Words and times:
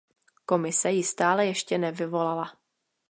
Komise 0.45 0.91
ji 0.91 1.03
stále 1.03 1.45
ještě 1.45 1.77
nevyvolala. 1.77 2.51